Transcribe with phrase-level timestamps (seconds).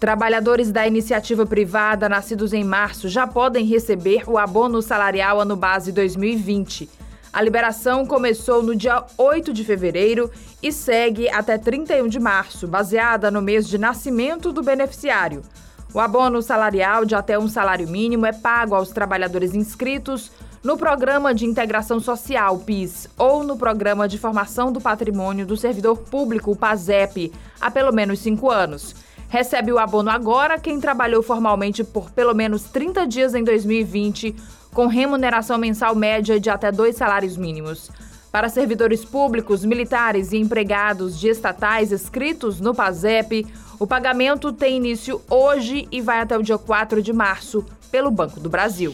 [0.00, 5.92] Trabalhadores da iniciativa privada nascidos em março já podem receber o abono salarial ano base
[5.92, 6.88] 2020.
[7.30, 10.30] A liberação começou no dia 8 de fevereiro
[10.62, 15.42] e segue até 31 de março, baseada no mês de nascimento do beneficiário.
[15.92, 20.32] O abono salarial de até um salário mínimo é pago aos trabalhadores inscritos
[20.64, 25.98] no Programa de Integração Social, PIS, ou no Programa de Formação do Patrimônio do Servidor
[25.98, 27.30] Público, PASEP,
[27.60, 28.94] há pelo menos cinco anos.
[29.30, 34.34] Recebe o abono agora quem trabalhou formalmente por pelo menos 30 dias em 2020,
[34.74, 37.92] com remuneração mensal média de até dois salários mínimos.
[38.32, 43.46] Para servidores públicos, militares e empregados de estatais inscritos no PASEP,
[43.78, 48.40] o pagamento tem início hoje e vai até o dia 4 de março pelo Banco
[48.40, 48.92] do Brasil.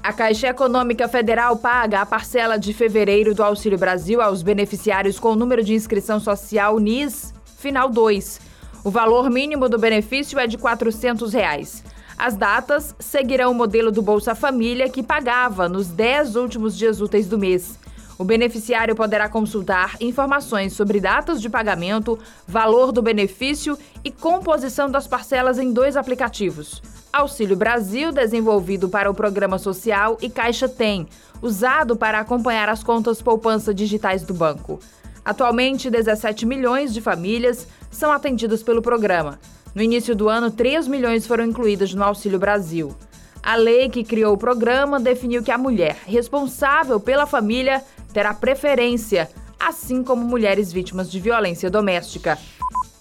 [0.00, 5.32] A Caixa Econômica Federal paga a parcela de fevereiro do Auxílio Brasil aos beneficiários com
[5.32, 8.43] o número de inscrição social NIS final 2
[8.84, 11.82] o valor mínimo do benefício é de 400 reais.
[12.18, 17.26] As datas seguirão o modelo do Bolsa Família, que pagava nos 10 últimos dias úteis
[17.26, 17.78] do mês.
[18.18, 25.06] O beneficiário poderá consultar informações sobre datas de pagamento, valor do benefício e composição das
[25.06, 26.80] parcelas em dois aplicativos.
[27.10, 31.08] Auxílio Brasil, desenvolvido para o Programa Social, e Caixa Tem,
[31.40, 34.78] usado para acompanhar as contas poupança digitais do banco.
[35.24, 39.38] Atualmente, 17 milhões de famílias são atendidas pelo programa.
[39.74, 42.94] No início do ano, 3 milhões foram incluídas no Auxílio Brasil.
[43.42, 49.28] A lei que criou o programa definiu que a mulher responsável pela família terá preferência,
[49.58, 52.38] assim como mulheres vítimas de violência doméstica.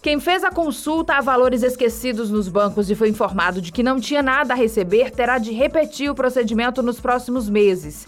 [0.02, 4.02] Quem fez a consulta a valores esquecidos nos bancos e foi informado de que não
[4.02, 8.06] tinha nada a receber terá de repetir o procedimento nos próximos meses.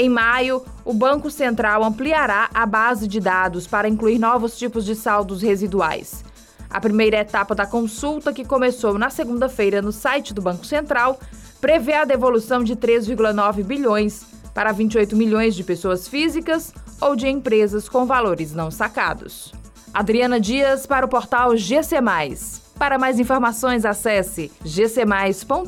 [0.00, 4.94] Em maio, o Banco Central ampliará a base de dados para incluir novos tipos de
[4.94, 6.24] saldos residuais.
[6.70, 11.18] A primeira etapa da consulta, que começou na segunda-feira no site do Banco Central,
[11.60, 17.88] prevê a devolução de 3,9 bilhões para 28 milhões de pessoas físicas ou de empresas
[17.88, 19.52] com valores não sacados.
[19.92, 21.96] Adriana Dias para o portal GC+.
[22.78, 25.58] Para mais informações, acesse gcmais.com.br.